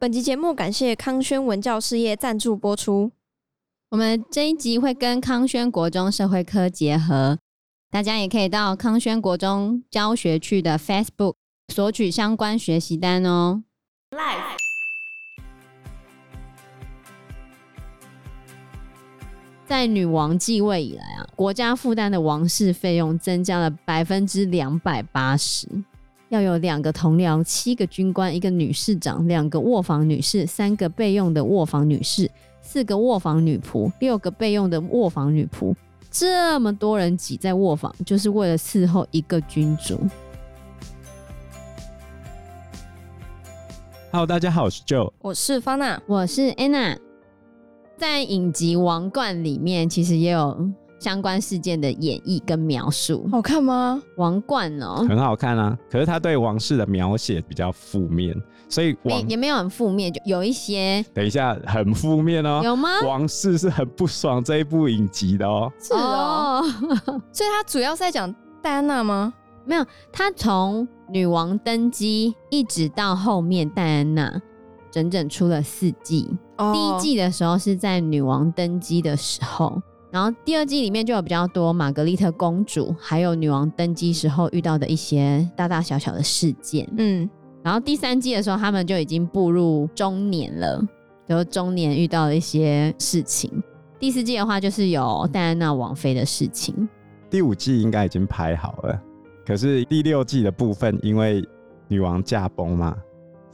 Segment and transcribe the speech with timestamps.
[0.00, 3.10] 本集节目感谢康轩文教事业赞助播出。
[3.90, 7.36] 我们这一集会跟康轩国中社会科结合，
[7.90, 11.34] 大家也可以到康轩国中教学区的 Facebook
[11.74, 13.64] 索取相关学习单哦。
[19.66, 25.66] 在女王继位以来啊，国家负担的王室费用增加了百分之两百八十，
[26.28, 32.30] 要有两个同僚、七个军官、一个女侍长、两个卧房女士、三个备用的卧房女士。
[32.60, 35.74] 四个卧房女仆，六个备用的卧房女仆，
[36.10, 39.98] 这么多人挤在卧房，就是为了伺候一个君主。
[44.12, 46.98] Hello，大家好，我是 Joe，我是方娜，我是 Anna。
[47.96, 53.28] 在影集《王冠》里面，其实也有相关事件的演绎跟描述。
[53.30, 54.02] 好看吗？
[54.16, 55.76] 王冠哦，很好看啊。
[55.90, 58.34] 可是他对王室的描写比较负面。
[58.70, 61.02] 所以王也没有很负面，就有一些。
[61.14, 62.60] 等一下，很负面哦。
[62.62, 63.00] 有吗？
[63.06, 65.72] 王室是很不爽这一部影集的哦。
[65.78, 66.62] 是哦。
[67.32, 69.32] 所以他主要是在讲戴安娜吗？
[69.64, 74.38] 没有，他从女王登基一直到后面戴安娜，
[74.90, 76.28] 整整出了四季。
[76.58, 76.70] 哦。
[76.74, 86.88] 第一季的时候是在女王登基的时候，然后第二季里面就有比较多玛格丽特公主，还有女王登基时候遇到的一些大大小小的事件。
[86.96, 87.28] 嗯。
[87.62, 90.82] 然后第三季的时候，他们就已经步入中年了，
[91.28, 93.50] 就中年遇到了一些事情。
[93.98, 96.88] 第四季的话，就是有戴安娜王妃的事情。
[97.28, 99.02] 第五季应该已经拍好了，
[99.44, 101.44] 可是第六季的部分，因为
[101.88, 102.96] 女王驾崩嘛，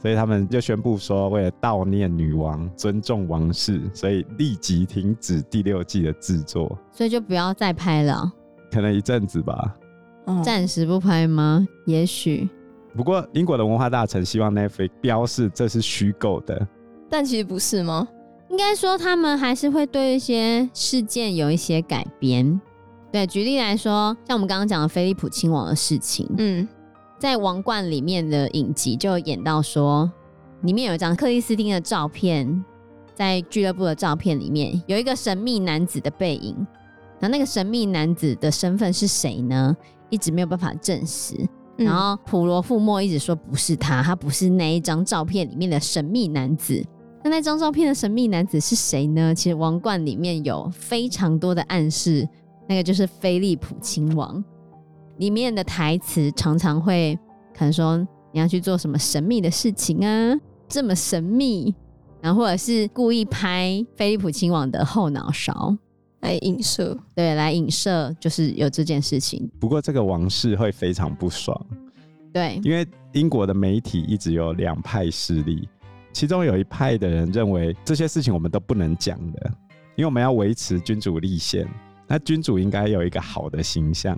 [0.05, 6.77] 所以他们就宣布说，为了悼念女王、尊重王室，所以立即停止第六季的制作。
[6.91, 8.31] 所以就不要再拍了，
[8.71, 9.75] 可能一阵子吧。
[10.43, 11.67] 暂时不拍吗？
[11.87, 12.47] 也许。
[12.95, 16.67] 不过，英国的文化大臣希望 Netflix 标示这是虚构的，
[17.09, 18.07] 但其实不是吗？
[18.51, 22.61] 应该说，他们还是会对一些事件有一些改编。
[23.11, 26.67] 对，举例来说，像我们刚刚讲的菲利普亲王的事情，嗯，
[27.25, 30.07] 在《王冠》里面的影集就演到说，
[30.61, 32.63] 里面有一张克里斯汀的照片，
[33.15, 36.55] 在俱乐部的照片里面有一个神秘男子的背影，
[37.19, 39.75] 那那个神秘男子的身份是谁呢？
[40.11, 41.35] 一直没有办法证实。
[41.75, 46.85] 然后普罗富莫一直说不是他，他不是那一张照片里面的神秘男子。
[47.23, 49.33] 那那张照片的神秘男子是谁呢？
[49.33, 52.29] 其实《王冠》里面有非常多的暗示，
[52.69, 54.43] 那个就是菲利普亲王。
[55.17, 57.17] 里面的台词常常会
[57.57, 57.97] 可能说
[58.31, 61.73] 你要去做什么神秘的事情啊，这么神秘，
[62.21, 65.77] 然后或者是故意拍菲利普亲王的后脑勺。
[66.21, 69.47] 来影射，对，来影射就是有这件事情。
[69.59, 71.55] 不过这个王室会非常不爽，
[72.33, 75.69] 对，因为英国的媒体一直有两派势力，
[76.11, 79.51] 其中有一派的人认为这些事情我们都不能讲的，
[79.95, 81.67] 因为我们要维持君主立宪，
[82.07, 84.17] 那君主应该有一个好的形象，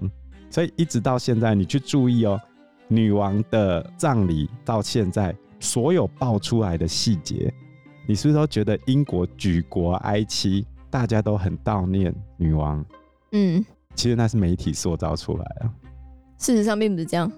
[0.50, 2.40] 所以一直到现在，你去注意哦，
[2.88, 7.54] 女王的葬礼到现在所有爆出来的细节，
[8.06, 10.66] 你是不是都觉得英国举国哀戚？
[10.90, 12.84] 大家都很悼念女王，
[13.34, 13.64] 嗯，
[13.94, 15.70] 其实那是媒体塑造出来的，
[16.38, 17.30] 事实上并不是这样。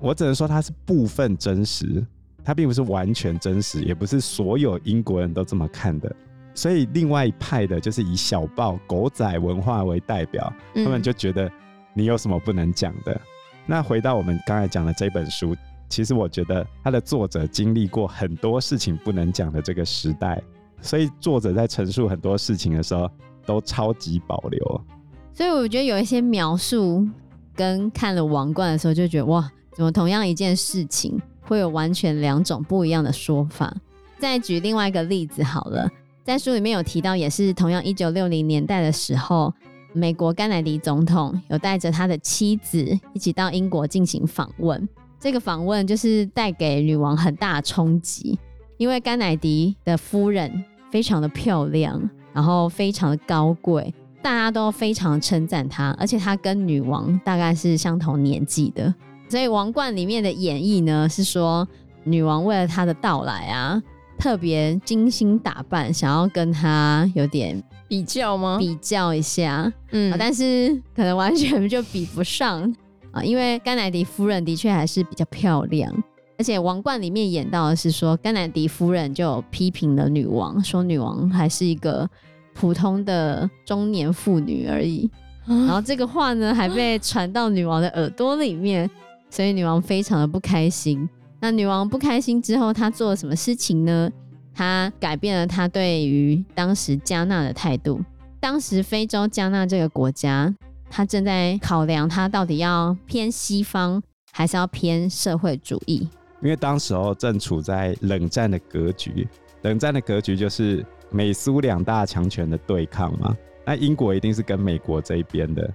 [0.00, 2.04] 我只能说它是部分真实，
[2.42, 6.14] 它并不是完全真实，也不是所有英国人都这么看的。
[6.52, 11.50] 所以另外一派的就是以小报狗仔文化为代表，他们就觉得
[11.96, 13.18] 你有什么不能讲的。
[13.64, 15.56] 那回到我们刚才讲的这本书，
[15.88, 20.40] 其实我觉得它的作者经历过很多事情不能讲的这个时代。
[20.82, 23.10] 所以作者在陈述很多事情的时候，
[23.46, 24.84] 都超级保留。
[25.32, 27.08] 所以我觉得有一些描述，
[27.54, 33.74] 跟看了《王冠》的时候就觉得哇，怎么同样一件事情会有完全两种不一样的说法？
[34.18, 35.90] 再举另外一个例子好了，
[36.22, 39.52] 在书里面有提到，也是同样一九六零年代的时候，
[39.96, 44.88] 美国甘乃迪总统有带着他的妻子一起到英国进行访问。
[45.18, 48.38] 这个访问就是带给女王很大的冲击。
[48.76, 51.98] 因为甘乃迪的夫人非常的漂亮，
[52.34, 58.94] 然后非常的高贵，大家都非常称赞她，而且她跟女王大概是相同年纪的，
[59.30, 61.66] 所以《王冠》里面的演绎呢是说，
[62.04, 63.82] 女王为了她的到来啊，
[64.18, 68.58] 特别精心打扮，想要跟她有点比较吗？
[68.58, 72.74] 比较一下，嗯，但是可能完全就比不上
[73.12, 75.92] 啊，因为甘乃迪夫人的确还是比较漂亮。
[76.38, 82.06] 而且《王冠》里面演到的是说，甘乃迪夫人就批评了女王，说女王还是一个
[82.52, 85.10] 普通的中年妇女而已。
[85.46, 88.90] 然后这个话呢，还被传到女王的耳朵里面，
[89.30, 91.08] 所以女王非常的不开心。
[91.40, 94.10] 那女王不开心之后，她做了什么事情呢？
[94.56, 98.00] 他改变了他对于当时加纳的态度。
[98.40, 100.54] 当时非洲加纳这个国家，
[100.88, 106.08] 他正在考量他到底要偏西方还是要偏社会主义。
[106.40, 109.28] 因为当时候正处在冷战的格局，
[109.60, 113.36] 冷战的格局就是美苏两大强权的对抗嘛。
[113.66, 115.70] 那英国一定是跟美国这一边的。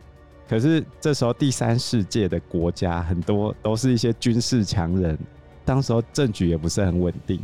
[0.50, 5.16] 可是这时候第三世界的国家很多都是一些军事强人，
[5.64, 7.40] 当时候政局也不是很稳定。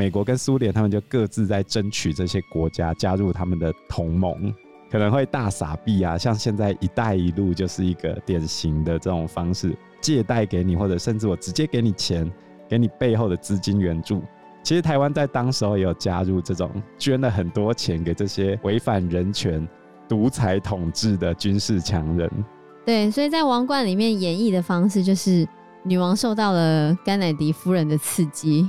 [0.00, 4.50] 美国跟苏联他们就各自在争取这些国家加入他们的同盟，
[4.90, 12.32] 可能会大傻币啊，像现在“一带一路”就是一个典型的这种方式，借贷给你，或者甚至我直接给你钱，
[12.66, 14.22] 给你背后的资金援助。
[14.62, 19.68] 其实台湾在当时候也有加入这种，捐了很多钱给这些违反人权、
[20.08, 22.30] 独裁统治的军事强人。
[22.86, 25.46] 对，所以在王冠里面演绎的方式，就是
[25.82, 28.66] 女王受到了甘乃迪夫人的刺激。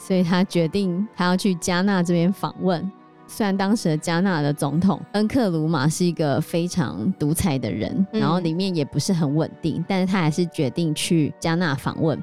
[0.00, 2.90] 所以他决定他要去加纳这边访问。
[3.26, 12.20] 虽然当时的加纳的总统恩克鲁马是一个非常独裁的人，嗯，然后里面也不是很稳定，但是他还是决定去加纳访问。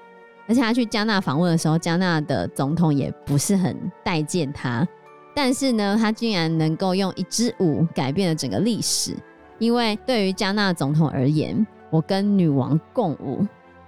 [0.48, 4.86] 而且他去加纳访问的时候，加纳的总统也不是很待见他。
[5.36, 9.16] 但是呢，他竟然能够用一支舞改变了整个历史。
[9.60, 13.46] 因为对于加纳总统而言，我跟女王共舞。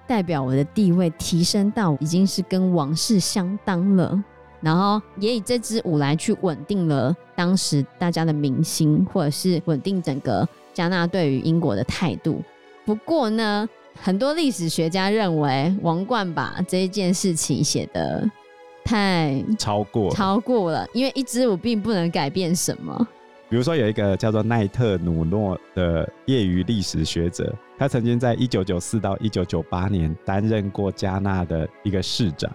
[0.09, 4.23] 代表我的地位提升到已经是跟王室相当了，
[4.59, 12.41] 然后也以这支舞来去稳定了当时大家的民心，或者是稳定整个加纳对于英国的态度。
[12.83, 13.69] 不过呢，
[14.01, 18.27] 很多历史学家认为王冠把这一件事情写的
[18.83, 23.07] 太超过超过了，因为一支舞并不能改变什么。
[23.49, 32.51] 比如说，有一个叫做奈特努诺的业余历史学者，他曾经在一九九四到一九九八年担任过加纳的一个市长。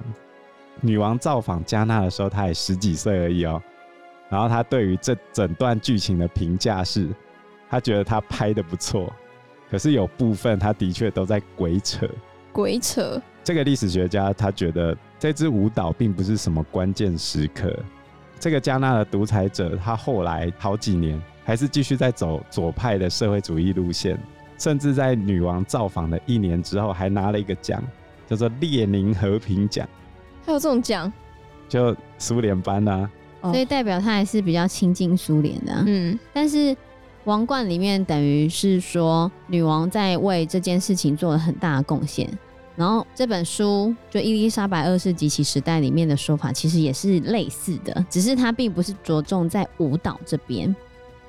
[0.80, 3.60] 女王造访加纳的时候，他也十几岁而已哦。
[4.28, 7.08] 然后他对于这整段剧情的评价是，
[7.68, 9.12] 他觉得他拍的不错，
[9.68, 12.08] 可是有部分他的确都在鬼扯。
[12.52, 13.20] 鬼扯。
[13.42, 17.76] 这个历史学家他觉得这支舞蹈并不是什么关键时刻。
[18.44, 24.18] 这个加纳的独裁者，他后来好几年还是继续在走左派的社会主义路线，
[24.58, 27.82] 甚至在女王造访的一年之后，还拿了一个奖，
[28.26, 29.88] 叫做列宁和平奖。
[30.44, 31.10] 还有这种奖？
[31.70, 33.10] 就苏联班啊，
[33.44, 35.82] 所以代表他还是比较亲近苏联的。
[35.86, 36.76] 嗯，但是
[37.24, 42.28] 王冠里面等于是说，女王在为这件事情做了很大的贡献。
[42.76, 50.74] 然后这本书就《伊丽莎白二世及其时代》里面的说法，其实也是类似的，只是它并不是着重在舞蹈这边，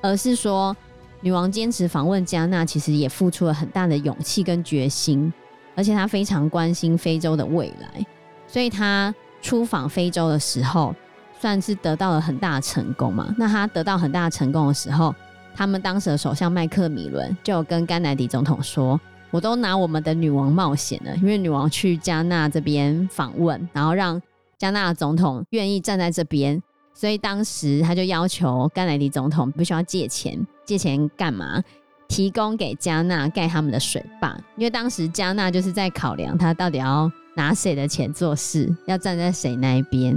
[0.00, 0.76] 而是说
[1.20, 5.32] 女王坚持访问加纳，其实也付出了很大的勇气跟决心，
[5.76, 8.04] 而且她非常关心非洲的未来，
[8.48, 10.92] 所以她出访非洲的时候，
[11.40, 13.32] 算是得到了很大的成功嘛。
[13.38, 15.14] 那她得到很大成功的时候，
[15.54, 19.00] 他们当时的首相麦克米伦就跟甘乃迪总统说。
[19.30, 24.20] 我都拿我们的女王冒险了，因为女王去加纳这边访问，然后让
[24.58, 26.62] 加纳总统愿意站在这边，
[26.94, 31.62] 所以当时他就要求甘乃迪总统必须要借钱，借钱干嘛？
[32.08, 40.16] 提供给加纳盖他们的水坝，因为当时加纳就是在考量他到底要拿谁的钱做事，要站在谁那一边。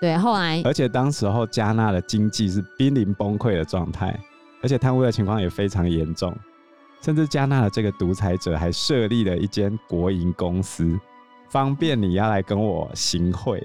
[0.00, 4.18] 对，后来而且当时候加纳的经济是濒临崩溃的状态，
[4.62, 6.36] 而且贪污的情况也非常严重。
[7.00, 10.98] 甚至加纳的这个独裁者还设立了一间国营公司，
[11.48, 13.64] 方便你要来跟我行贿，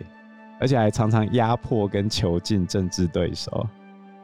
[0.60, 3.68] 而且还常常压迫跟囚禁政治对手。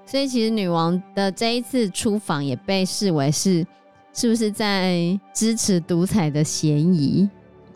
[0.05, 3.65] 所以，其实女王的这一次出访也被视为是，
[4.13, 7.29] 是不是在支持独裁的嫌疑？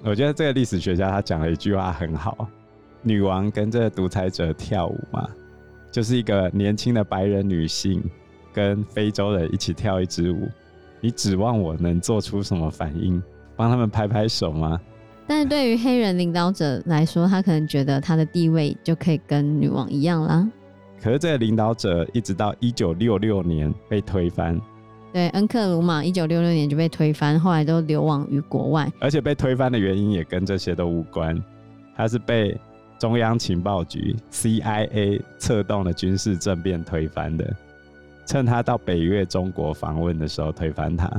[0.03, 2.47] 我觉得这个历史学家他讲了一句话很好：
[3.01, 5.27] 女王跟这个独裁者跳舞嘛，
[5.91, 8.03] 就是一个年轻的白人女性
[8.51, 10.47] 跟非洲人一起跳一支舞。
[11.03, 13.21] 你指望我能做出什么反应？
[13.57, 14.79] 帮他们拍拍手吗？
[15.27, 20.49] 但是对于黑人领导者来说，他可能觉得他的地位就可以跟女王一样啦。
[21.01, 24.57] 可是这个领导者一直到一九六六年被推翻。
[25.11, 28.89] 对，恩克鲁玛一九六六年就被推翻，后来都流亡于国外。
[29.01, 31.37] 而且被推翻的原因也跟这些都无关，
[31.97, 32.57] 他是被
[32.97, 37.53] 中央情报局 CIA 策动的军事政变推翻的。
[38.25, 41.09] 趁他到北越中国访问的时候推翻他，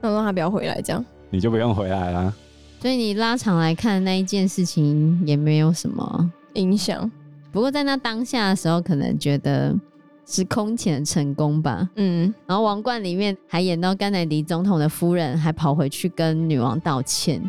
[0.00, 2.34] 那让他不要回来，这样你就不用回来了。
[2.80, 7.10] 所以你拉长来看那一件事情也没有什么影响。
[7.52, 9.72] 不过在那当下的时候，可能觉得
[10.26, 11.88] 是空前成功吧。
[11.94, 17.40] 嗯，然后王冠里面还演到甘乃迪总统的夫人还跑回去跟女王道歉，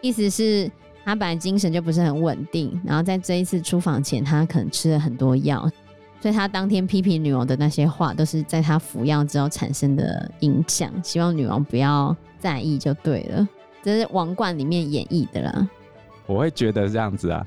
[0.00, 0.70] 意思是
[1.04, 5.68] 他本来精神就不是很稳定，然后在这一次出访前，他可能吃了很多药，
[6.22, 10.88] 所以他当天批评女王的那些话，都是在他服药之后产生的影响。
[11.02, 13.48] 希望女王不要在意就对了，
[13.82, 15.68] 这是王冠里面演绎的啦。
[16.26, 17.44] 我会觉得这样子啊，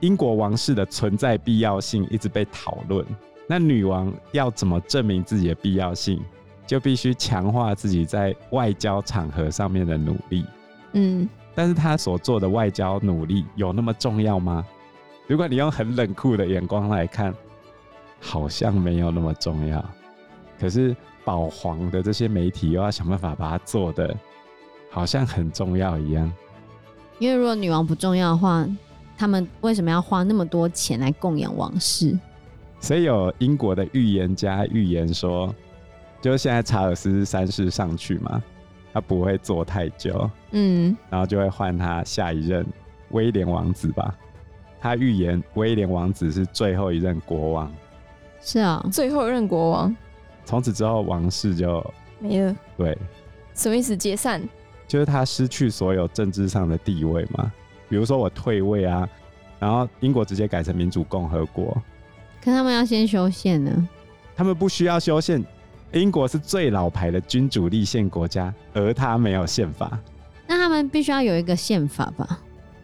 [0.00, 3.02] 英国王室的存在必要性一直被讨论。
[3.46, 6.20] 那女王要怎么证明自己的必要性，
[6.66, 10.44] 就必须强化自己在外交场合上面的努力。
[10.92, 14.62] 嗯，但是她所做的外交努力有那么重要吗？
[15.26, 17.34] 如果你用很冷酷的眼光来看，
[18.20, 19.84] 好像没有那么重要。
[20.58, 24.16] 可是保皇的这些媒体又要想办法把它做的
[24.90, 26.32] 好像很重要一样。
[27.18, 28.66] 因为如果女王不重要的话，
[29.16, 32.18] 他们为什么要花那么多钱来供养王室？
[32.80, 35.52] 所以有英国的预言家预言说，
[36.20, 38.40] 就是现在查尔斯三世上去嘛，
[38.92, 42.64] 他不会做太久，嗯，然后就会换他下一任
[43.10, 44.16] 威廉王子吧。
[44.80, 47.74] 他预言威廉王子是最后一任国王，
[48.40, 49.96] 是啊，最后一任国王，
[50.44, 51.84] 从此之后王室就
[52.18, 52.54] 没了。
[52.76, 52.96] 对，
[53.54, 53.96] 什么意思？
[53.96, 54.42] 解散？
[54.86, 57.52] 就是他失去所有政治上的地位嘛。
[57.88, 59.08] 比如说我退位啊，
[59.58, 61.76] 然后英国直接改成民主共和国。
[62.42, 63.88] 可他们要先修宪呢？
[64.34, 65.44] 他们不需要修宪。
[65.92, 69.98] 英国是最老牌的君主立宪国家，而他没有宪法。
[70.46, 72.40] 那他们必须要有一个宪法吧？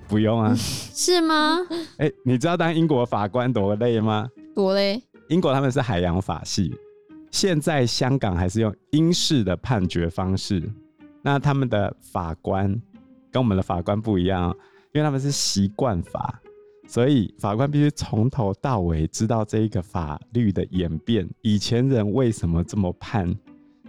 [0.08, 0.54] 不用啊。
[0.56, 1.58] 是吗？
[1.98, 4.26] 哎、欸，你知道当英国法官多累吗？
[4.54, 5.02] 多累。
[5.28, 6.74] 英国他们是海洋法系，
[7.30, 10.62] 现在香港还是用英式的判决方式。
[11.22, 12.68] 那他们的法官
[13.32, 14.54] 跟我们的法官不一样，
[14.92, 16.40] 因为他们是习惯法。
[16.86, 23.34] 所以法官必须从头到尾知道这一个法律的演变，以前人为什么这么判，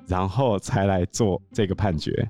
[0.07, 2.25] 然后才来做这个判决。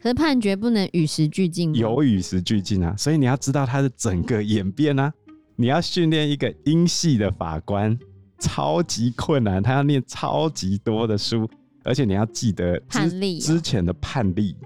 [0.00, 1.76] 可是判决不能与时俱进吗？
[1.76, 5.12] 有与时俱进啊，所以你要知道它的整个演变啊。
[5.56, 7.98] 你要训练一个英系的法官，
[8.38, 11.48] 超级困难，他要念超级多的书，
[11.84, 14.56] 而且你要记得判例、啊、之前的判例。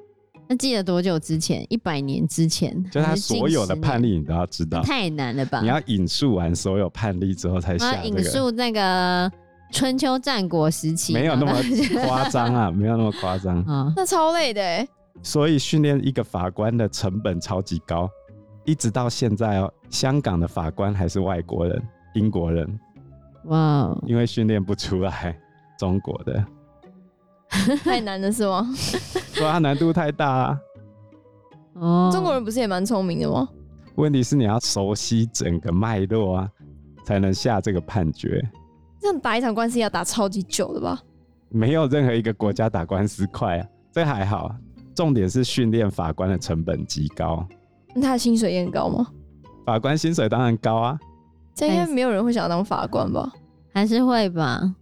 [0.49, 1.65] 那记得多久之前？
[1.71, 2.85] 一百年之前？
[2.91, 4.83] 就他所有的判例，你都要知道。
[4.83, 5.61] 太难了吧？
[5.63, 8.21] 你要引述完所有判例之后才下、这个。
[8.21, 9.31] 引述那个
[9.71, 11.55] 春秋战国时期，没有那么
[12.05, 14.87] 夸张啊， 没有那么夸张啊，那超累的哎。
[15.23, 18.11] 所以训练一个法官的成本超级高，
[18.67, 21.83] 一直到现在哦，香港的法官还是外国人，
[22.15, 22.79] 英国人。
[23.45, 25.39] 哇 Wow，因为训练不出来
[25.79, 26.45] 中国的。
[27.85, 28.67] 太难了是吗？
[29.35, 30.61] 说它难度太大啊！
[31.75, 33.49] 哦，中国人不是也蛮聪明的吗？
[33.97, 36.51] 问题是你要熟悉整个脉络啊，
[37.05, 38.43] 才能下这个判决。
[38.99, 40.99] 这样打一场官司要打超级久的吧？
[41.51, 44.55] 没有任何一个国家打官司快啊，这还好。
[44.95, 47.47] 重点是训练法官的成本极高。
[47.95, 49.09] 那他的薪水也很高吗？
[49.67, 50.99] 法官薪水当然高啊。
[51.55, 53.33] 这应该没有人会想要当法官吧？
[53.73, 54.75] 还是会吧？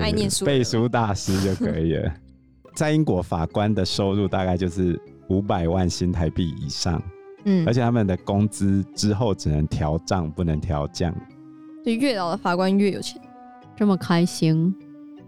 [0.00, 2.12] 爱念书，背书大师就可以了。
[2.74, 4.98] 在英国，法官的收入大概就是
[5.28, 7.02] 五百万新台币以上，
[7.44, 11.14] 嗯，而且他们的工资之后只能调涨，不能调降。
[11.84, 13.20] 就越老的法官越有钱，
[13.76, 14.74] 这么开心。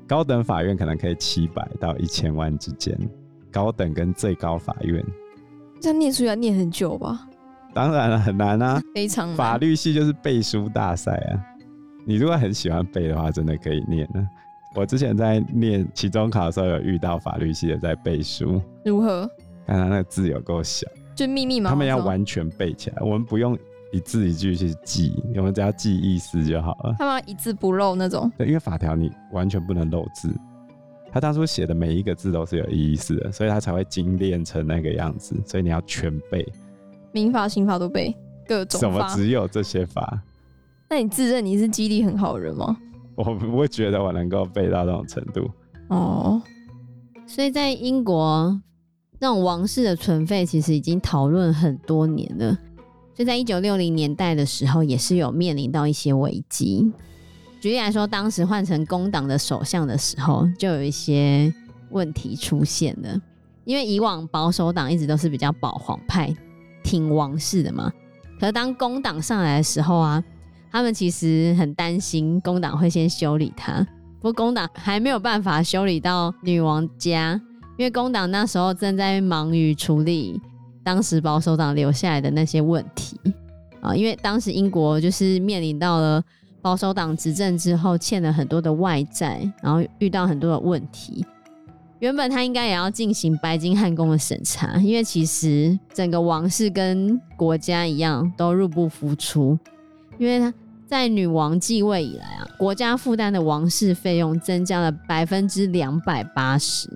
[0.06, 2.96] 高等法院可能可以七百到一千万之间，
[3.50, 5.04] 高等跟最高法院。
[5.80, 7.28] 这样念书要念很久吧？
[7.74, 9.36] 当然了，很难啊， 非常难。
[9.36, 11.44] 法律系就是背书大赛啊，
[12.06, 14.24] 你如果很喜欢背的话，真的可以念啊。
[14.76, 19.28] 我之前在念期中考的时候，有遇到法律系的在背书，如何？
[19.66, 21.70] 看他那个字有够小，就密密麻麻。
[21.70, 23.58] 他们要完全背起来，我们不用
[23.92, 26.94] 一字一句去记，我们只要记意思就好了。
[26.98, 28.30] 他们要一字不漏那种。
[28.36, 30.28] 对，因为法条你完全不能漏字，
[31.12, 35.40] 他当初写的每一个字都是有意思的，所以他才会精炼成那个样子。
[35.46, 36.44] 所以你要全背，
[37.14, 38.14] 民法、刑法都背，
[38.47, 38.78] 各种。
[38.78, 40.21] 怎么只有这些法？
[40.90, 42.76] 那你自认你是记忆力很好的人吗？
[43.14, 45.49] 我不会觉得我能够背到这种程度
[45.88, 46.42] 哦，
[47.26, 48.61] 所以在英国，
[49.21, 52.59] 那种王室的存废其实已经讨论很多年了。
[53.14, 56.92] 所以在一九六零年代的时候，也是有面临到一些危机。
[57.61, 61.54] 举例来说，当时换成工党的首相的时候，就有一些
[61.90, 63.16] 问题出现了。
[63.64, 66.35] 因为以往保守党一直都是比较保皇派，
[66.84, 67.92] 挺王室的嘛。
[68.38, 70.22] 可是当工党上来的时候啊。
[70.76, 73.86] 他们其实很担心工党会先修理他，
[74.20, 77.40] 不过工党还没有办法修理到女王家，
[77.78, 80.40] 因为工党那时候正在忙于处理
[80.82, 83.16] 当时保守党留下来的那些问题
[83.80, 86.20] 啊，因为当时英国就是面临到了
[86.60, 91.24] 保守党执政之后欠了很多的外债，然后遇到很多的问题，
[92.00, 99.58] 原本他应该也要进行白金汉宫的审查，因为其实整个王室跟国家一样都入不敷出，
[100.18, 100.52] 因为他
[100.86, 106.88] 在女王继位以来啊，国家负担的王室费用增加了百分之两百八十，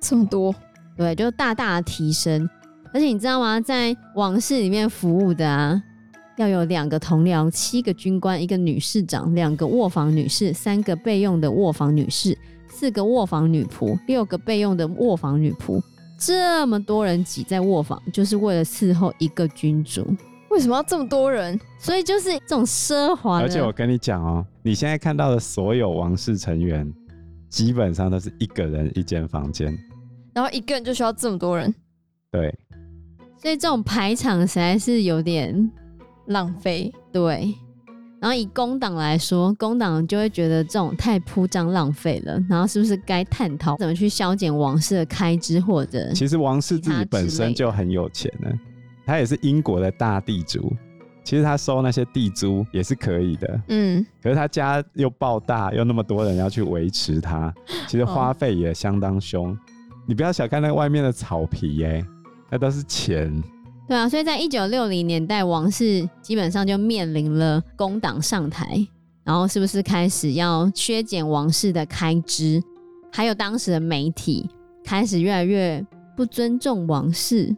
[0.00, 0.54] 这么多，
[0.96, 2.48] 对，就大大的提升。
[2.92, 3.60] 而且你知道吗？
[3.60, 5.82] 在王室里面服务的啊，
[6.36, 12.38] 要有两个同僚、七个军官、一个女侍长、两个卧房女士、三个备用的卧房女士。
[12.78, 15.82] 四个卧房女仆，六个备用的卧房女仆，
[16.18, 20.06] 这么多人挤在卧房，就是为了伺候一个君主。
[20.50, 21.58] 为什么要这么多人？
[21.78, 23.40] 所以就是这种奢华。
[23.40, 26.86] 而且我跟你讲哦，你现在看到的所有王室成员，
[27.48, 29.74] 基本上都是一个人一间房间，
[30.34, 31.74] 然后一个人就需要这么多人。
[32.30, 32.54] 对，
[33.40, 35.72] 所以这种排场实在是有点
[36.26, 36.92] 浪费。
[37.10, 37.54] 对。
[38.20, 42.42] 然后以工党来说，工党就会觉得这种太铺张浪费了。
[42.48, 48.50] 然后是不是该探讨怎么去削减王室的开支，或者其实王室自己本身就很有钱呢，
[49.04, 50.72] 他也是英国的大地主。
[51.22, 54.06] 其实他收那些地租也是可以的，嗯。
[54.22, 57.52] 可是他家又爆大，又那么多人要去维持他，
[57.88, 59.50] 其实花费也相当凶。
[59.50, 59.58] 哦。
[60.06, 62.06] 你不要小看那外面的草皮耶，
[62.48, 63.42] 那都是钱。
[63.88, 68.84] 对啊，所以在一九六零年代，王室基本上就面临了工党上台，
[69.22, 72.60] 然后是不是开始要削减王室的开支？
[73.12, 74.50] 还有当时的媒体
[74.84, 75.84] 开始越来越
[76.16, 77.54] 不尊重王室，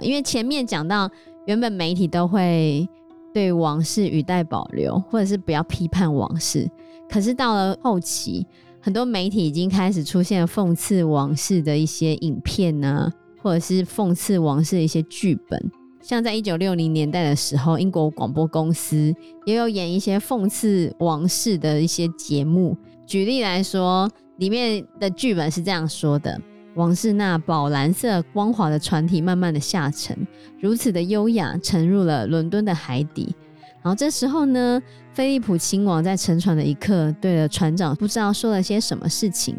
[0.00, 1.08] 因为前面讲到，
[1.46, 2.86] 原本媒体都会
[3.32, 6.68] 对王室语带保留，或者是不要批判王室，
[7.08, 8.44] 可是到了后期，
[8.80, 19.14] 很多媒体已经开始出现讽刺王室的一些影片呢、或者是讽刺王室的一些剧本，像在一九六零年代的时候，英国广播公司
[19.44, 22.76] 也有演一些讽刺王室的一些节目。
[23.06, 26.40] 举例来说，里面的剧本是这样说的：
[26.74, 30.16] 王室那宝蓝色光滑的船体慢慢的下沉，
[30.60, 33.34] 如此的优雅，沉入了伦敦的海底。
[33.80, 39.56] 然后这时候呢，菲利普亲王在沉船的一刻，对了船长不知道说了些什么事情。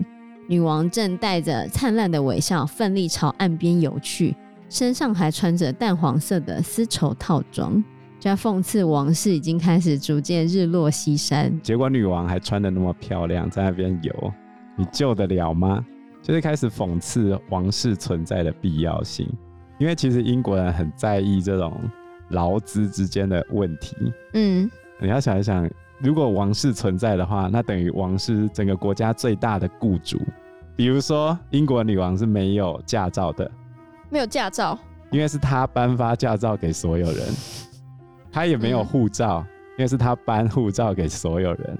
[0.49, 4.35] 女王正带着灿烂的微笑，奋力朝岸边游去，
[4.67, 7.75] 身上还穿着淡黄色的丝绸套装，
[8.19, 11.55] 就在讽刺王室已经开始逐渐日落西山。
[11.61, 14.33] 结果女王还穿的那么漂亮，在那边游，
[14.75, 15.85] 你救得了吗？
[16.23, 19.31] 就是开始讽刺王室存在的必要性，
[19.77, 21.79] 因为其实英国人很在意这种
[22.29, 23.95] 劳资之间的问题。
[24.33, 24.67] 嗯，
[24.99, 25.69] 你要想一想。
[26.01, 30.17] 如果王室存在的话，那等于王室整个国家最大的雇主。
[30.73, 33.51] 比如说，英国女王是没有驾照的，
[34.09, 34.79] 没有驾照，
[35.11, 37.25] 因为是她颁发驾照给所有人。
[38.31, 41.77] 她也没有护照，嗯，因为是她颁护照给所有人。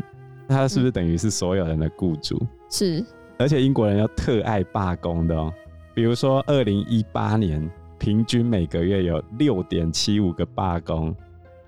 [0.49, 2.45] 她是不是等于是所有人的雇主？
[2.69, 3.01] 是。
[3.38, 5.53] 而且英国人要特爱罢工的哦。
[5.93, 11.15] 比如说，二零一八年平均每个月有六点七五个罢工。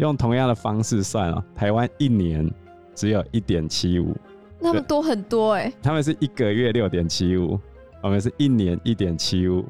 [0.01, 2.49] 用同样的方式算哦，台湾一年
[2.95, 4.15] 只有一点七五，
[4.59, 5.71] 那么多很多哎。
[5.81, 7.59] 他们是一个月六点七五，
[8.01, 9.63] 我们是一年一点七五，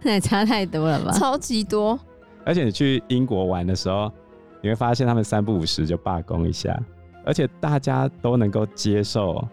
[0.00, 1.10] 那也差太多了吧？
[1.12, 1.98] 超级多。
[2.44, 4.12] 而且你去英国玩的时候，
[4.60, 6.80] 你会发现他们三不五时就罢工一下，
[7.24, 9.44] 而且大家都能够接受，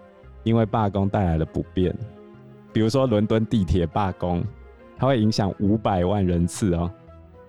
[0.43, 1.95] 因为罢工带来的不便。
[2.71, 4.43] 比如说伦敦地铁罢工，
[4.97, 6.91] 它会影响五百万人次哦。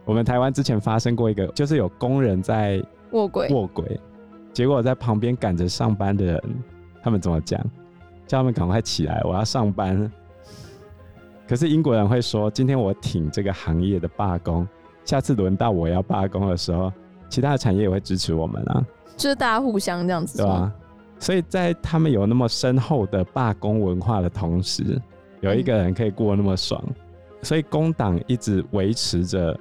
[0.05, 4.01] 我们台湾之前发生过一个，就是有工人在卧轨，卧轨，
[4.53, 6.43] 结果在旁边赶着上班的人，
[7.03, 7.61] 他们怎么讲？
[8.27, 10.11] 叫他们赶快起来，我要上班。
[11.47, 14.67] 可是英国人会说，今天我挺这个行业的罢工，
[15.05, 16.91] 下次轮到我要罢工的时候，
[17.29, 18.85] 其他的产业也会支持我们啊，
[19.17, 20.73] 就是大家互相这样子，对吧？
[21.19, 25.01] 所以在他们有那么深厚的罢工文化的同时，
[25.41, 26.95] 有一个人可以过那么爽，嗯、
[27.43, 29.57] 所以工党一直维持着。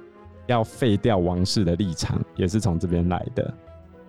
[0.46, 3.54] 要废掉王室的立场也是从这边来的，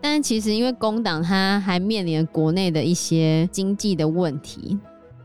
[0.02, 4.78] 但其实因为工党他还面临国内的一些经济的问题，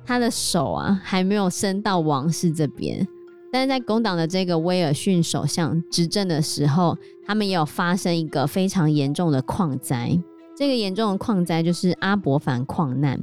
[0.04, 3.06] 他的手啊还没有伸到王室这边。
[3.50, 6.94] 但是在工党的这个威尔逊首相执政的时候，
[7.26, 10.10] 他们也有发生一个非常严重的矿灾。
[10.54, 13.18] 这个严重的矿灾就是阿伯凡矿难。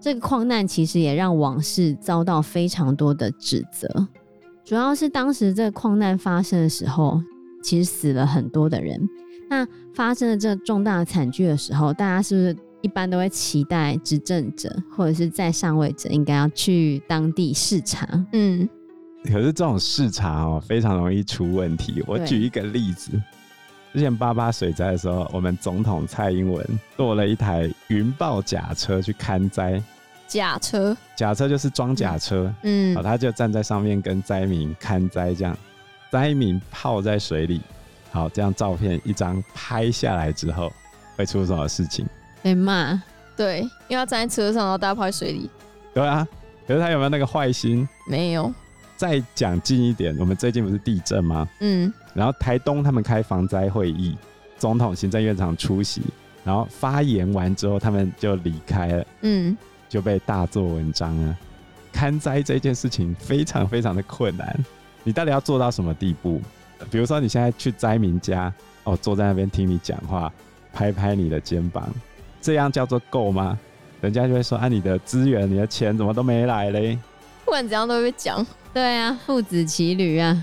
[0.00, 4.08] 这个矿难其实也让王室遭到非常多的指责。
[4.64, 7.20] 主要是当时这个矿难发生的时候，
[7.62, 9.08] 其实死了很多的人。
[9.50, 18.08] 那发生了这重大的惨剧的时候，大家是不是一般都会期待执政者或者是在上位者应该要去当地视察？
[18.32, 18.68] 嗯，
[19.24, 22.02] 可是这种视察哦，非常容易出问题。
[22.06, 23.10] 我举一个例子，
[23.92, 29.82] 之前八八水灾的时候，我们总统蔡英文坐了一台云豹甲车去看灾，
[30.32, 35.56] 甲车，假车就是装甲车，嗯，好，他就站在上面跟灾民看灾，这样
[36.10, 37.60] 灾民泡在水里，
[38.10, 40.72] 好，这样照片一张拍下来之后，
[41.16, 42.06] 会出什么事情？
[42.42, 43.00] 被骂，
[43.36, 45.50] 对，因为他站在车上，然后大家泡在水里，
[45.92, 46.26] 对啊，
[46.66, 47.86] 可是他有没有那个坏心？
[48.08, 48.52] 没有。
[48.96, 51.48] 再讲近一点，我们最近不是地震吗？
[51.60, 54.16] 嗯，然后台东他们开防灾会议，
[54.56, 56.02] 总统、行政院长出席，
[56.44, 59.06] 然后发言完之后，他们就离开了。
[59.22, 59.56] 嗯，
[59.92, 61.36] 就被大做文章啊。
[61.92, 64.58] 看灾这件事情非常非常的困难，
[65.04, 66.40] 你到底要做到什么地步？
[66.90, 68.50] 比如说你现在去灾民家，
[68.84, 70.32] 哦，坐在那边听你讲话，
[70.72, 71.86] 拍拍你的肩膀，
[72.40, 73.58] 这样叫做够吗？
[74.00, 76.98] 人家就会说啊，你的资源、你的钱怎么都没来嘞？
[77.44, 78.44] 不管怎样都会被讲。
[78.72, 80.42] 对啊，父子骑驴啊！